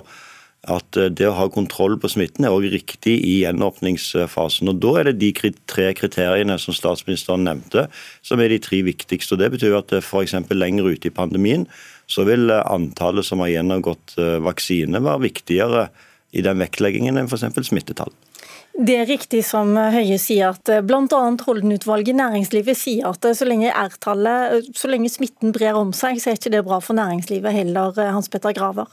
at 0.71 0.97
eh, 0.97 1.11
det 1.11 1.27
å 1.27 1.35
ha 1.35 1.49
kontroll 1.51 1.97
på 1.99 2.11
smitten 2.13 2.47
er 2.47 2.55
også 2.55 2.71
riktig 2.77 3.17
i 3.27 3.35
gjenåpningsfasen. 3.43 4.71
Og 4.71 4.79
Da 4.83 4.95
er 5.01 5.11
det 5.11 5.19
de 5.19 5.33
tre 5.67 5.91
kriteriene 5.99 6.59
som 6.63 6.77
statsministeren 6.77 7.47
nevnte, 7.49 7.89
som 8.23 8.41
er 8.41 8.53
de 8.53 8.61
tre 8.63 8.83
viktigste. 8.87 9.35
og 9.35 9.43
Det 9.43 9.51
betyr 9.57 9.79
at 9.81 9.93
eh, 9.93 10.05
f.eks. 10.05 10.39
lenger 10.51 10.87
ute 10.87 11.11
i 11.11 11.15
pandemien 11.15 11.67
så 12.07 12.27
vil 12.29 12.51
eh, 12.51 12.63
antallet 12.71 13.27
som 13.27 13.43
har 13.43 13.51
gjennomgått 13.57 14.17
vaksine 14.43 15.03
være 15.03 15.27
viktigere 15.27 15.89
i 16.33 16.43
den 16.45 16.63
vektleggingen 16.63 17.19
enn 17.19 17.27
f.eks. 17.27 17.67
smittetall. 17.67 18.13
Det 18.73 18.95
er 18.97 19.05
riktig 19.05 19.43
som 19.45 19.75
Høie 19.77 20.17
sier, 20.17 20.55
at 20.55 20.87
bl.a. 20.87 21.05
Holden-utvalget 21.45 22.15
i 22.15 22.17
næringslivet 22.17 22.79
sier 22.79 23.11
at 23.11 23.27
så 23.37 23.45
lenge 23.45 23.69
R-tallet, 23.69 24.71
så 24.73 24.89
lenge 24.89 25.11
smitten 25.13 25.53
brer 25.53 25.77
om 25.77 25.93
seg, 25.93 26.23
så 26.23 26.33
er 26.33 26.41
ikke 26.41 26.55
det 26.55 26.65
bra 26.65 26.81
for 26.81 26.97
næringslivet 26.97 27.53
heller, 27.53 27.93
Hans 28.15 28.33
Petter 28.33 28.57
Graver? 28.57 28.89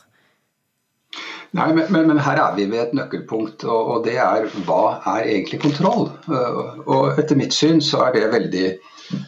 Nei, 1.57 1.71
men, 1.73 1.87
men, 1.89 2.05
men, 2.11 2.21
her 2.21 2.37
er 2.37 2.53
vi 2.57 2.67
ved 2.69 2.83
et 2.83 2.91
nøkkelpunkt, 2.93 3.63
og, 3.65 3.87
og, 3.93 4.03
det 4.05 4.19
er 4.21 4.45
hva 4.67 4.99
er 5.15 5.25
egentlig 5.25 5.61
kontroll? 5.63 6.11
Uh, 6.29 6.77
og 6.85 7.17
Etter 7.17 7.39
mitt 7.39 7.55
syn 7.57 7.81
så 7.81 8.03
er 8.05 8.13
det 8.13 8.27
veldig 8.35 8.65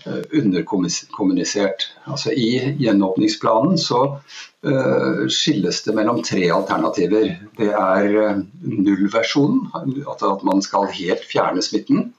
uh, 0.06 0.22
underkommunisert. 0.38 1.88
Altså 2.06 2.36
I 2.38 2.76
gjenåpningsplanen 2.78 3.82
så 3.82 4.04
uh, 4.12 5.24
skilles 5.34 5.82
det 5.88 5.98
mellom 5.98 6.22
tre 6.28 6.46
alternativer. 6.54 7.34
Det 7.58 7.72
er 7.74 8.44
nullversjonen, 8.62 9.66
at 10.14 10.46
man 10.46 10.62
skal 10.62 10.92
helt 10.94 11.26
fjerne 11.26 11.66
smitten. 11.66 12.12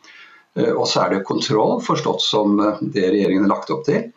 Og 0.74 0.84
så 0.84 1.06
er 1.06 1.14
det 1.14 1.24
kontroll, 1.24 1.78
forstått 1.80 2.20
som 2.20 2.58
det 2.92 3.06
regjeringen 3.06 3.46
har 3.46 3.54
lagt 3.54 3.70
opp 3.72 3.86
til. 3.86 4.10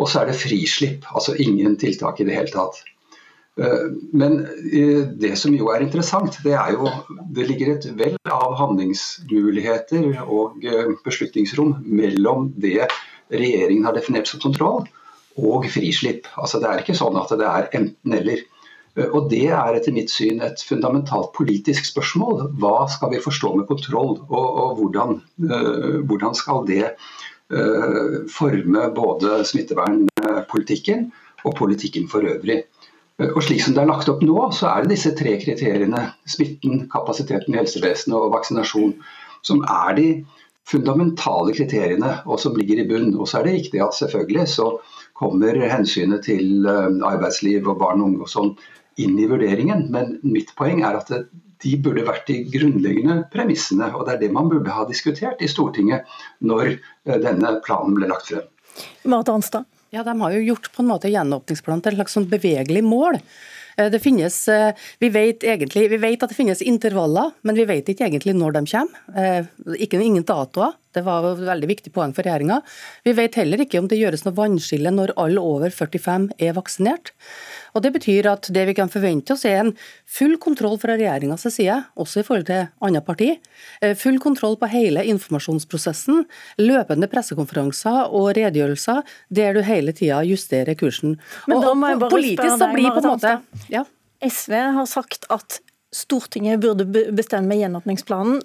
Og 0.00 0.08
så 0.10 0.24
er 0.24 0.32
det 0.32 0.40
frislipp, 0.40 1.06
altså 1.14 1.36
ingen 1.38 1.76
tiltak 1.78 2.18
i 2.18 2.26
det 2.26 2.34
hele 2.34 2.50
tatt. 2.50 2.80
Eh, 3.60 3.86
men 4.12 4.40
eh, 4.72 5.06
det 5.16 5.32
som 5.40 5.54
jo 5.56 5.70
er 5.72 5.84
interessant, 5.84 6.36
det 6.44 6.52
er 6.58 6.74
jo 6.76 6.90
det 7.34 7.46
ligger 7.48 7.72
et 7.72 7.86
vell 7.96 8.18
av 8.28 8.56
handlingsmuligheter 8.60 10.10
og 10.26 10.64
eh, 10.66 10.92
beslutningsrom 11.06 11.78
mellom 11.86 12.50
det 12.60 12.90
regjeringen 13.32 13.88
har 13.88 13.96
definert 13.96 14.28
som 14.28 14.42
kontroll, 14.42 14.84
og 15.36 15.64
frislipp. 15.72 16.28
Altså 16.40 16.60
Det 16.60 16.68
er 16.68 16.82
ikke 16.82 16.96
sånn 16.96 17.16
at 17.20 17.32
det 17.36 17.48
er 17.48 17.72
enten-eller. 17.76 18.44
Og 19.10 19.26
Det 19.28 19.42
er 19.52 19.76
etter 19.76 19.92
mitt 19.92 20.08
syn 20.08 20.38
et 20.40 20.62
fundamentalt 20.64 21.34
politisk 21.36 21.84
spørsmål. 21.90 22.46
Hva 22.56 22.86
skal 22.88 23.10
vi 23.12 23.20
forstå 23.20 23.50
med 23.58 23.66
kontroll, 23.68 24.14
og, 24.30 24.46
og 24.46 24.78
hvordan, 24.78 25.18
hvordan, 26.08 26.38
skal 26.38 26.64
det 26.70 26.94
forme 28.32 28.86
både 28.96 29.42
smittevernpolitikken 29.50 31.10
og 31.44 31.58
politikken 31.60 32.08
for 32.08 32.24
øvrig. 32.24 32.62
Og 33.16 33.38
Slik 33.40 33.62
som 33.64 33.72
det 33.72 33.80
er 33.80 33.88
lagt 33.88 34.10
opp 34.12 34.20
nå, 34.24 34.36
så 34.52 34.68
er 34.68 34.84
det 34.84 34.92
disse 34.92 35.14
tre 35.16 35.38
kriteriene, 35.40 36.02
smitten, 36.28 36.82
kapasiteten 36.92 37.54
i 37.54 37.60
helsevesenet 37.62 38.16
og 38.18 38.34
vaksinasjon, 38.34 38.92
som 39.46 39.62
er 39.64 39.94
de 39.96 40.08
fundamentale 40.66 41.54
kriteriene 41.56 42.18
og 42.26 42.40
som 42.42 42.56
ligger 42.58 42.82
i 42.82 42.86
bunn. 42.88 43.14
Og 43.16 43.30
så 43.30 43.40
er 43.40 43.46
det 43.46 43.54
riktig 43.60 43.80
at 43.84 43.96
selvfølgelig 43.96 44.46
så 44.52 44.68
kommer 45.16 45.56
hensynet 45.70 46.26
til 46.26 46.66
eh, 46.68 46.98
arbeidsliv 47.08 47.68
og 47.70 47.80
barn 47.80 48.02
og 48.02 48.10
unge 48.10 48.26
og 48.26 48.32
sånn 48.32 48.52
inn 49.00 49.16
i 49.20 49.28
vurderingen, 49.28 49.86
men 49.92 50.16
mitt 50.24 50.52
poeng 50.56 50.82
er 50.84 50.96
at 50.98 51.12
de 51.64 51.72
burde 51.80 52.04
vært 52.04 52.28
de 52.28 52.42
grunnleggende 52.52 53.22
premissene. 53.32 53.90
Og 53.96 54.06
det 54.06 54.16
er 54.16 54.22
det 54.24 54.32
man 54.34 54.50
burde 54.52 54.72
ha 54.72 54.84
diskutert 54.88 55.40
i 55.40 55.48
Stortinget 55.48 56.04
når 56.44 56.74
eh, 56.74 57.16
denne 57.22 57.56
planen 57.64 57.96
ble 57.96 58.10
lagt 58.12 58.32
frem. 58.32 58.44
Marte 59.08 59.32
Hanstad. 59.32 59.64
Ja, 59.94 60.02
De 60.02 60.20
har 60.20 60.32
jo 60.32 60.46
gjort 60.52 60.72
på 60.74 60.82
en 60.82 60.90
måte 60.90 61.10
gjenåpningsplanen 61.12 61.82
til 61.84 61.94
et 61.94 62.00
slags 62.00 62.16
sånn 62.18 62.30
bevegelig 62.30 62.82
mål. 62.84 63.20
Eh, 63.76 63.90
det 63.92 64.00
finnes, 64.02 64.48
eh, 64.48 64.72
vi 64.98 65.08
vet, 65.08 65.44
egentlig, 65.44 65.88
vi 65.90 66.00
vet 66.00 66.22
at 66.22 66.32
det 66.32 66.38
finnes 66.38 66.62
intervaller, 66.62 67.32
men 67.42 67.54
vi 67.58 67.64
vet 67.68 67.88
ikke 67.88 68.08
egentlig 68.08 68.34
når 68.34 68.58
de 68.58 68.64
kommer. 68.72 69.00
Eh, 69.16 69.44
ikke 69.78 70.00
ingen 70.00 70.24
datoer. 70.24 70.74
Det 70.96 71.04
var 71.04 71.26
et 71.28 71.42
veldig 71.44 71.68
viktig 71.68 71.92
poeng 71.92 72.14
for 72.16 72.24
regjeringa. 72.24 72.62
Vi 73.04 73.12
vet 73.16 73.36
heller 73.36 73.60
ikke 73.62 73.82
om 73.82 73.88
det 73.90 73.98
gjøres 74.00 74.24
noe 74.24 74.36
vannskille 74.36 74.92
når 74.94 75.12
alle 75.20 75.42
over 75.44 75.74
45 75.74 76.30
er 76.40 76.56
vaksinert. 76.56 77.12
Og 77.76 77.84
Det 77.84 77.92
betyr 77.92 78.26
at 78.30 78.48
det 78.56 78.64
vi 78.70 78.74
kan 78.78 78.88
forvente 78.88 79.34
oss 79.34 79.44
er 79.44 79.58
en 79.60 79.74
full 80.08 80.38
kontroll 80.40 80.78
fra 80.80 80.96
regjeringas 80.96 81.44
side, 81.52 81.76
også 82.00 82.22
i 82.22 82.26
forhold 82.26 82.46
til 82.48 82.70
andre 82.80 83.02
parti. 83.04 83.28
Eh, 83.84 83.92
full 83.92 84.16
kontroll 84.22 84.56
på 84.56 84.70
hele 84.72 85.04
informasjonsprosessen, 85.04 86.24
løpende 86.62 87.10
pressekonferanser 87.12 88.08
og 88.16 88.32
redegjørelser 88.38 89.04
der 89.28 89.52
du 89.52 89.60
hele 89.66 89.92
tida 89.92 90.22
justerer 90.24 90.78
kursen. 90.80 91.18
Men 91.46 91.60
da 91.60 91.76
må 91.76 91.92
jeg 91.92 92.00
bare 92.00 92.16
politisk 92.16 92.66
blir 92.72 92.96
på 92.96 93.04
en 93.04 93.10
måte 93.12 93.38
ja. 93.72 93.84
SV 94.24 94.56
har 94.80 94.88
sagt 94.88 95.28
at 95.28 95.60
Stortinget 95.96 96.60
burde 96.60 96.84
bestemme 97.16 97.56
gjenåpningsplanen. 97.56 98.40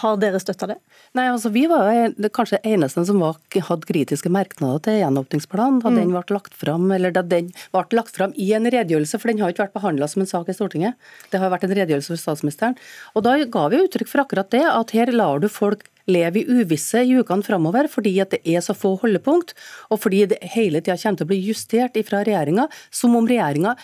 Har 0.00 0.18
dere 0.20 0.40
støtta 0.42 0.68
det? 0.70 0.76
Nei, 1.16 1.26
altså 1.30 1.50
Vi 1.54 1.64
var 1.70 1.88
jo 1.92 2.30
kanskje 2.34 2.60
eneste 2.66 3.04
som 3.08 3.20
var, 3.22 3.38
hadde 3.68 3.88
kritiske 3.88 4.30
merknader 4.32 4.82
til 4.86 5.00
gjenåpningsplanen 5.00 5.80
da 5.82 5.92
mm. 5.92 5.98
den 6.00 6.14
ble 6.14 6.36
lagt 6.36 6.56
fram, 6.58 6.86
eller 6.92 7.14
da 7.14 7.22
den 7.26 7.52
ble 7.74 7.84
lagt 7.98 8.16
fram 8.16 8.34
i 8.36 8.52
en 8.56 8.68
redegjørelse, 8.68 9.20
for 9.22 9.32
den 9.32 9.42
har 9.42 9.54
ikke 9.54 9.66
vært 9.66 9.76
behandla 9.76 10.08
som 10.10 10.24
en 10.24 10.30
sak 10.30 10.50
i 10.50 10.56
Stortinget. 10.56 10.96
Det 11.32 11.40
har 11.42 11.52
vært 11.52 11.68
en 11.68 11.76
redegjørelse 11.76 12.14
for 12.14 12.22
statsministeren. 12.22 12.78
Og 13.14 13.26
Da 13.26 13.36
ga 13.44 13.66
vi 13.72 13.82
uttrykk 13.84 14.10
for 14.10 14.22
akkurat 14.22 14.50
det, 14.54 14.64
at 14.66 14.94
her 14.96 15.12
lar 15.14 15.42
du 15.42 15.48
folk 15.52 15.86
leve 16.06 16.40
i 16.40 16.60
uvisse 16.60 17.02
i 17.02 17.16
ukene 17.18 17.42
framover 17.42 17.88
fordi 17.90 18.12
at 18.22 18.34
det 18.34 18.40
er 18.46 18.62
så 18.62 18.76
få 18.78 18.94
holdepunkt, 19.02 19.54
og 19.90 20.00
fordi 20.04 20.24
det 20.30 20.38
hele 20.54 20.80
tida 20.80 20.98
kommer 21.00 21.20
til 21.20 21.26
å 21.26 21.32
bli 21.32 21.42
justert 21.48 21.98
fra 22.06 22.22
regjeringa, 22.26 22.68
som 22.94 23.16
om 23.18 23.26
regjeringa 23.26 23.74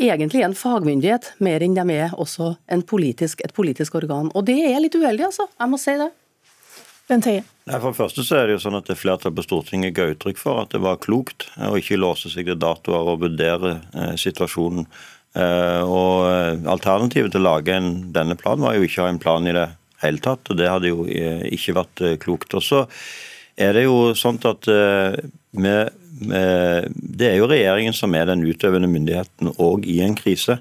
egentlig 0.00 0.42
en 0.44 0.56
fagmyndighet, 0.58 1.32
mer 1.44 1.62
enn 1.62 1.76
de 1.76 1.84
er 1.94 2.14
også 2.18 2.54
politisk, 2.88 3.40
et 3.44 3.54
politisk 3.54 3.94
organ. 3.94 4.30
Og 4.34 4.46
det 4.48 4.58
er 4.66 4.80
litt 4.82 4.94
uheldig, 4.94 5.28
altså. 5.30 5.48
Jeg 5.60 5.70
må 5.70 5.80
si 5.80 5.96
det. 6.00 6.10
Bent 7.08 7.26
Høie. 7.28 7.42
For 7.68 7.90
det 7.90 7.98
første 7.98 8.24
så 8.24 8.38
er 8.38 8.46
det 8.48 8.56
jo 8.56 8.62
sånn 8.64 8.78
at 8.78 8.88
det 8.88 8.96
flertallet 8.96 9.36
på 9.36 9.44
Stortinget 9.44 9.96
ga 9.96 10.06
uttrykk 10.12 10.40
for 10.40 10.62
at 10.62 10.72
det 10.72 10.80
var 10.84 11.02
klokt 11.04 11.46
å 11.60 11.74
ikke 11.76 12.00
låse 12.00 12.32
seg 12.32 12.48
til 12.48 12.58
datoer 12.60 13.10
og 13.12 13.20
vurdere 13.24 13.74
eh, 13.92 14.14
situasjonen. 14.20 14.86
Eh, 15.36 15.82
og 15.84 16.28
eh, 16.30 16.64
Alternativet 16.72 17.34
til 17.34 17.44
å 17.44 17.48
lage 17.50 17.76
en, 17.76 17.90
denne 18.14 18.36
planen 18.40 18.64
var 18.64 18.78
jo 18.78 18.88
ikke 18.88 19.02
å 19.02 19.08
ha 19.08 19.12
en 19.12 19.20
plan 19.20 19.48
i 19.48 19.56
det 19.56 19.66
hele 20.04 20.24
tatt. 20.24 20.48
og 20.48 20.60
Det 20.60 20.70
hadde 20.70 20.92
jo 20.92 21.04
eh, 21.08 21.44
ikke 21.56 21.76
vært 21.80 22.04
eh, 22.04 22.16
klokt. 22.24 22.56
Og 22.56 22.64
så 22.64 22.84
er 23.60 23.76
det 23.76 23.84
jo 23.84 23.98
sånn 24.18 24.40
at 24.48 24.68
eh, 24.72 25.20
vi 25.54 25.76
det 26.14 27.26
er 27.26 27.38
jo 27.40 27.48
regjeringen 27.50 27.96
som 27.96 28.14
er 28.14 28.28
den 28.30 28.44
utøvende 28.46 28.90
myndigheten 28.90 29.50
òg 29.58 29.88
i 29.90 29.98
en 30.04 30.14
krise. 30.18 30.60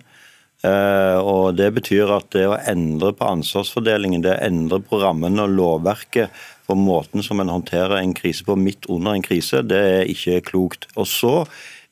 Eh, 0.63 1.19
og 1.19 1.57
Det 1.59 1.69
betyr 1.75 2.11
at 2.15 2.31
det 2.31 2.45
å 2.47 2.57
endre 2.71 3.11
på 3.17 3.27
ansvarsfordelingen, 3.27 4.23
det 4.23 4.37
å 4.37 4.43
endre 4.47 4.79
på 4.79 5.01
rammene 5.01 5.43
og 5.43 5.55
lovverket 5.57 6.31
for 6.63 6.79
måten 6.79 7.23
som 7.25 7.43
en 7.43 7.51
håndterer 7.51 7.99
en 7.99 8.15
krise 8.15 8.45
på 8.47 8.55
midt 8.55 8.87
under 8.87 9.17
en 9.17 9.25
krise, 9.25 9.61
det 9.67 9.81
er 9.83 10.11
ikke 10.11 10.39
klokt. 10.53 10.87
Og 10.95 11.09
så 11.11 11.33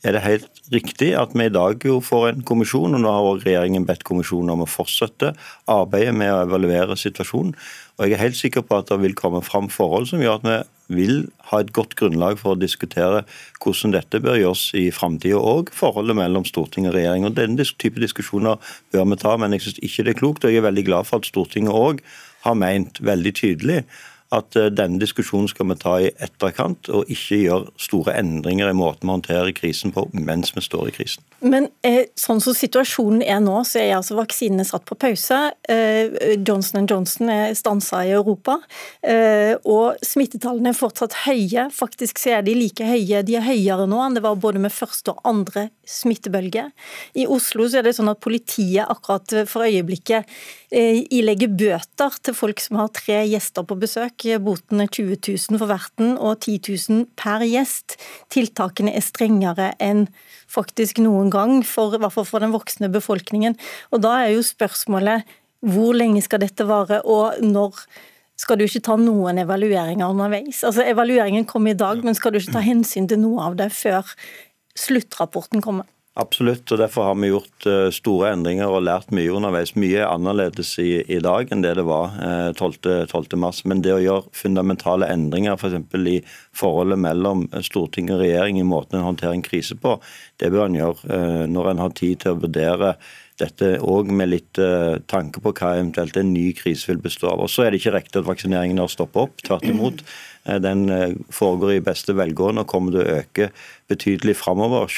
er 0.07 0.15
det 0.15 0.23
helt 0.23 0.61
riktig 0.71 1.11
at 1.19 1.35
vi 1.35 1.45
i 1.45 1.53
dag 1.53 1.83
jo 1.83 1.99
får 2.01 2.29
en 2.29 2.45
kommisjon, 2.47 2.95
og 2.95 3.03
nå 3.03 3.11
har 3.11 3.43
regjeringen 3.43 3.85
bedt 3.85 4.07
kommisjonen 4.07 4.55
om 4.55 4.63
å 4.63 4.69
fortsette 4.69 5.33
arbeidet 5.69 6.15
med 6.15 6.31
å 6.31 6.45
evaluere 6.47 6.95
situasjonen. 6.97 7.53
Og 7.99 8.07
Jeg 8.07 8.15
er 8.15 8.23
helt 8.23 8.39
sikker 8.39 8.63
på 8.65 8.79
at 8.79 8.89
det 8.89 9.01
vil 9.03 9.19
komme 9.19 9.43
fram 9.45 9.67
forhold 9.69 10.07
som 10.09 10.23
gjør 10.23 10.39
at 10.39 10.47
vi 10.47 10.55
vil 10.91 11.25
ha 11.49 11.61
et 11.61 11.71
godt 11.75 11.95
grunnlag 11.99 12.39
for 12.41 12.55
å 12.55 12.59
diskutere 12.59 13.23
hvordan 13.63 13.95
dette 13.95 14.21
bør 14.23 14.39
gjøres 14.39 14.65
i 14.77 14.87
framtida, 14.95 15.39
og 15.39 15.71
forholdet 15.75 16.17
mellom 16.19 16.45
storting 16.47 16.89
og 16.89 16.95
regjering. 16.97 17.27
Og 17.27 17.35
Denne 17.37 17.65
type 17.65 18.01
diskusjoner 18.01 18.59
bør 18.93 19.09
vi 19.11 19.19
ta, 19.21 19.35
men 19.39 19.55
jeg 19.55 19.65
syns 19.67 19.81
ikke 19.81 20.07
det 20.07 20.15
er 20.15 20.21
klokt. 20.21 20.45
Og 20.45 20.53
jeg 20.53 20.61
er 20.61 20.69
veldig 20.69 20.87
glad 20.87 21.09
for 21.09 21.21
at 21.21 21.29
Stortinget 21.29 21.75
òg 21.75 22.01
har 22.45 22.57
meint 22.57 23.01
veldig 23.05 23.33
tydelig 23.37 23.83
at 24.35 24.55
eh, 24.55 24.69
denne 24.71 24.99
diskusjonen 25.01 25.49
skal 25.51 25.67
vi 25.71 25.77
ta 25.79 25.95
i 25.99 26.11
etterkant, 26.23 26.89
og 26.93 27.09
ikke 27.11 27.39
gjøre 27.43 27.73
store 27.81 28.15
endringer 28.19 28.71
i 28.71 28.77
måten 28.77 29.07
vi 29.07 29.15
håndterer 29.15 29.51
krisen 29.55 29.93
på 29.95 30.05
mens 30.15 30.53
vi 30.55 30.63
står 30.63 30.89
i 30.89 30.93
krisen. 30.95 31.25
Men 31.41 31.67
eh, 31.87 32.07
sånn 32.19 32.41
som 32.43 32.55
situasjonen 32.55 33.23
er 33.25 33.41
nå, 33.43 33.57
så 33.67 33.81
er 33.81 33.95
altså 33.97 34.17
vaksinene 34.19 34.65
satt 34.67 34.85
på 34.87 34.97
pause. 34.99 35.39
Eh, 35.69 36.37
Johnson 36.47 36.87
Johnson 36.87 37.31
er 37.33 37.55
stansa 37.57 38.03
i 38.07 38.13
Europa, 38.15 38.59
og 39.67 39.99
smittetallene 40.05 40.71
er 40.71 40.77
fortsatt 40.77 41.15
høye. 41.25 41.67
Faktisk 41.73 42.19
så 42.21 42.37
er 42.37 42.45
de 42.45 42.53
like 42.55 42.85
høye, 42.85 43.21
de 43.25 43.37
er 43.37 43.45
høyere 43.45 43.87
nå 43.89 43.99
enn 44.03 44.15
det 44.17 44.23
var 44.23 44.39
både 44.39 44.61
med 44.61 44.73
første 44.73 45.13
og 45.13 45.21
andre 45.27 45.67
smittebølge. 45.87 46.69
I 47.19 47.27
Oslo 47.29 47.67
så 47.67 47.79
er 47.79 47.87
det 47.87 47.95
sånn 47.97 48.11
at 48.11 48.21
politiet 48.23 48.87
akkurat 48.87 49.33
for 49.49 49.67
øyeblikket 49.67 50.29
ilegger 50.71 51.51
bøter 51.51 52.15
til 52.23 52.35
folk 52.35 52.61
som 52.63 52.77
har 52.79 52.91
tre 52.95 53.17
gjester 53.27 53.65
på 53.67 53.75
besøk. 53.79 54.23
Boten 54.43 54.83
er 54.83 54.87
20 54.87 55.17
000 55.19 55.59
for 55.59 55.67
verten 55.67 56.13
og 56.15 56.45
10 56.45 56.59
000 56.89 57.09
per 57.19 57.43
gjest. 57.43 57.97
Tiltakene 58.31 58.93
er 58.95 59.03
strengere 59.03 59.71
enn 59.83 60.05
faktisk 60.51 61.01
noen 61.03 61.31
gang, 61.31 61.59
for, 61.67 61.95
i 61.95 61.99
hvert 61.99 62.15
fall 62.15 62.27
for 62.27 62.43
den 62.43 62.55
voksne 62.55 62.91
befolkningen. 62.91 63.57
Og 63.91 64.03
Da 64.03 64.15
er 64.23 64.35
jo 64.35 64.45
spørsmålet 64.45 65.27
hvor 65.61 65.93
lenge 65.93 66.23
skal 66.25 66.41
dette 66.41 66.65
vare, 66.65 67.03
og 67.05 67.37
når 67.43 67.83
skal 68.41 68.57
du 68.57 68.65
ikke 68.65 68.81
ta 68.87 68.95
noen 68.97 69.37
evalueringer 69.43 70.09
underveis? 70.09 70.63
Altså 70.65 70.85
Evalueringen 70.87 71.45
kom 71.45 71.67
i 71.69 71.77
dag, 71.77 72.01
men 72.03 72.17
skal 72.17 72.33
du 72.33 72.39
ikke 72.39 72.55
ta 72.55 72.63
hensyn 72.65 73.09
til 73.11 73.21
noe 73.21 73.43
av 73.45 73.59
det 73.59 73.69
før 73.75 74.07
sluttrapporten 74.79 75.61
kommer? 75.61 75.85
Absolutt, 76.19 76.67
og 76.73 76.79
derfor 76.81 77.05
har 77.07 77.13
vi 77.15 77.29
gjort 77.29 77.65
eh, 77.71 77.85
store 77.95 78.33
endringer 78.35 78.67
og 78.67 78.83
lært 78.83 79.13
mye 79.15 79.31
underveis. 79.31 79.71
Mye 79.79 80.01
er 80.01 80.09
annerledes 80.09 80.73
i, 80.83 81.05
i 81.07 81.21
dag 81.23 81.47
enn 81.55 81.63
det 81.63 81.77
det 81.79 81.85
var 81.87 82.17
12. 82.59 82.73
Eh, 82.83 83.05
12. 83.07 83.37
mars. 83.39 83.61
Men 83.63 83.79
det 83.79 83.93
å 83.95 84.01
gjøre 84.03 84.35
fundamentale 84.35 85.07
endringer 85.07 85.55
f.eks. 85.55 85.77
For 85.87 86.11
i 86.11 86.17
forholdet 86.51 86.99
mellom 86.99 87.45
storting 87.63 88.11
og 88.11 88.25
regjering 88.25 88.59
i 88.59 88.67
måten 88.67 88.99
en 88.99 89.07
håndterer 89.07 89.37
en 89.37 89.45
krise 89.45 89.77
på, 89.79 89.95
det 90.43 90.51
bør 90.51 90.67
en 90.67 90.79
gjøre 90.81 91.15
eh, 91.15 91.43
når 91.47 91.71
en 91.71 91.83
har 91.85 91.95
tid 91.95 92.25
til 92.25 92.35
å 92.35 92.41
vurdere 92.43 92.97
dette 93.39 93.77
òg 93.79 94.11
med 94.13 94.29
litt 94.29 94.59
tanke 95.09 95.41
på 95.41 95.49
hva 95.57 95.71
eventuelt 95.79 96.19
en 96.19 96.27
ny 96.29 96.51
krise 96.53 96.91
vil 96.91 96.99
bestå 97.01 97.31
av. 97.31 97.39
Og 97.41 97.49
så 97.49 97.63
er 97.63 97.71
det 97.71 97.79
ikke 97.79 97.95
riktig 97.95 98.19
at 98.19 98.27
vaksineringen 98.27 98.77
har 98.77 98.91
stoppet 98.91 99.23
opp. 99.23 99.41
Tvert 99.47 99.65
imot. 99.65 100.03
Eh, 100.43 100.57
den 100.61 100.89
eh, 100.89 101.13
foregår 101.29 101.75
i 101.75 101.83
beste 101.85 102.15
velgående 102.17 102.63
og 102.63 102.69
kommer 102.69 102.95
til 102.95 103.03
å 103.03 103.19
øke 103.19 103.49
betydelig 103.91 104.35
framover. 104.39 104.89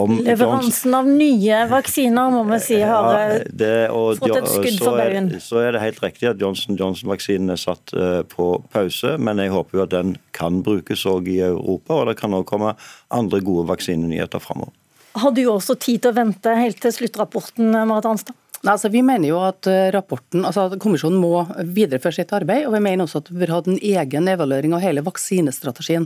Om 0.00 0.16
Leveransen 0.26 0.96
av 0.96 1.06
nye 1.06 1.60
vaksiner 1.70 2.32
må 2.34 2.42
vi 2.48 2.58
si 2.64 2.80
har 2.80 3.10
ja, 3.12 3.22
eh, 3.36 3.46
det, 3.46 3.72
og, 3.94 4.18
fått 4.18 4.40
et 4.40 4.50
skudd 4.50 4.82
for 4.82 4.98
baugen. 4.98 5.30
Så 5.42 5.62
er 5.62 5.76
det 5.76 5.84
helt 5.84 6.02
riktig 6.02 6.32
at 6.32 6.42
Johnson 6.42 6.78
Johnson-vaksinen 6.80 7.54
er 7.54 7.60
satt 7.60 7.94
på 8.32 8.48
pause, 8.74 9.16
men 9.22 9.42
jeg 9.42 9.54
håper 9.54 9.78
jo 9.78 9.86
at 9.86 9.94
den 9.94 10.16
kan 10.34 10.62
brukes 10.66 11.06
òg 11.08 11.30
i 11.30 11.38
Europa, 11.46 12.00
og 12.00 12.10
det 12.10 12.18
kan 12.18 12.34
òg 12.34 12.46
komme 12.48 12.74
andre 13.12 13.42
gode 13.44 13.68
vaksinenyheter 13.70 14.42
framover. 14.42 14.74
Har 15.12 15.34
du 15.36 15.42
også 15.52 15.76
tid 15.76 16.02
til 16.02 16.14
å 16.14 16.16
vente 16.16 16.54
helt 16.56 16.78
til 16.80 16.94
sluttrapporten, 16.94 17.68
Marit 17.84 18.08
Arnstad? 18.08 18.36
Nei, 18.62 18.76
altså, 18.76 18.92
vi 18.94 19.00
mener 19.02 19.26
jo 19.26 19.40
at 19.42 19.66
eh, 19.66 19.88
rapporten, 19.90 20.44
altså 20.46 20.68
at 20.68 20.76
Kommisjonen 20.78 21.18
må 21.18 21.40
videreføre 21.74 22.14
sitt 22.14 22.30
arbeid, 22.36 22.68
og 22.68 22.76
vi 22.76 22.80
mener 22.84 23.02
også 23.02 23.18
at 23.24 23.30
vi 23.32 23.40
bør 23.40 23.50
ha 23.56 23.58
en 23.66 23.80
egen 23.80 24.28
evaluering 24.30 24.76
av 24.76 24.84
hele 24.84 25.02
vaksinestrategien. 25.02 26.04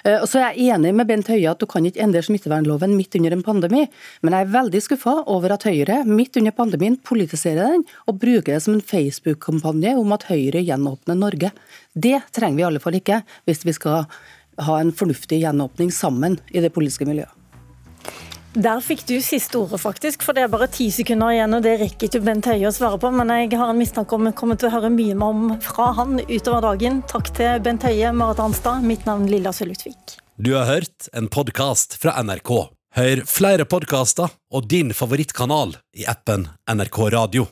Eh, 0.00 0.16
og 0.16 0.24
så 0.30 0.40
er 0.40 0.56
jeg 0.56 0.72
enig 0.72 0.94
med 0.96 1.10
Bent 1.10 1.28
Høie 1.28 1.50
at 1.50 1.60
du 1.60 1.66
kan 1.68 1.84
ikke 1.84 2.00
endre 2.00 2.22
smittevernloven 2.24 2.94
midt 2.96 3.18
under 3.20 3.36
en 3.36 3.44
pandemi, 3.44 3.82
men 4.24 4.38
jeg 4.38 4.46
er 4.46 4.54
veldig 4.54 4.82
skuffa 4.86 5.14
over 5.34 5.52
at 5.52 5.68
Høyre 5.68 5.98
midt 6.08 6.40
under 6.40 6.56
pandemien 6.56 6.96
politiserer 6.96 7.76
den 7.76 7.84
og 8.08 8.22
bruker 8.24 8.54
det 8.54 8.62
som 8.64 8.78
en 8.78 8.86
Facebook-kampanje 8.94 9.92
om 10.00 10.16
at 10.16 10.24
Høyre 10.32 10.64
gjenåpner 10.64 11.20
Norge. 11.20 11.52
Det 11.92 12.22
trenger 12.32 12.56
vi 12.56 12.64
i 12.64 12.68
alle 12.70 12.80
fall 12.80 12.96
ikke 13.02 13.20
hvis 13.44 13.66
vi 13.68 13.76
skal 13.76 14.08
ha 14.64 14.80
en 14.80 14.96
fornuftig 14.96 15.44
gjenåpning 15.44 15.92
sammen 15.92 16.40
i 16.56 16.64
det 16.64 16.72
politiske 16.72 17.04
miljøet. 17.04 17.41
Der 18.52 18.82
fikk 18.84 19.06
du 19.08 19.14
siste 19.24 19.56
ordet, 19.62 19.80
faktisk. 19.80 20.24
For 20.26 20.36
det 20.36 20.44
er 20.44 20.50
bare 20.52 20.68
ti 20.68 20.90
sekunder 20.92 21.32
igjen, 21.32 21.56
og 21.56 21.62
det 21.64 21.78
rekker 21.80 22.10
ikke 22.10 22.20
Bent 22.26 22.48
Høie 22.50 22.68
å 22.68 22.74
svare 22.74 22.98
på. 23.00 23.08
Men 23.14 23.32
jeg 23.32 23.54
har 23.56 23.72
en 23.72 23.80
mistanke 23.80 24.12
om 24.16 24.28
vi 24.28 24.34
kommer 24.36 24.60
til 24.60 24.68
å 24.68 24.74
høre 24.74 24.92
mye 24.92 25.16
mer 25.16 25.32
om 25.32 25.54
fra 25.64 25.88
han 25.96 26.20
utover 26.26 26.66
dagen. 26.66 27.00
Takk 27.08 27.32
til 27.38 27.62
Bent 27.64 27.86
Høie, 27.88 28.12
Marit 28.12 28.42
Arnstad. 28.44 28.84
Mitt 28.84 29.08
navn 29.08 29.24
Lilla 29.30 29.54
Sølutvik. 29.56 30.18
Du 30.36 30.52
har 30.58 30.68
hørt 30.68 31.08
en 31.16 31.32
podkast 31.32 31.96
fra 32.02 32.18
NRK. 32.20 32.52
Hør 32.92 33.24
flere 33.24 33.64
podkaster 33.64 34.36
og 34.52 34.68
din 34.68 34.92
favorittkanal 34.92 35.78
i 35.96 36.04
appen 36.12 36.50
NRK 36.68 37.02
Radio. 37.16 37.48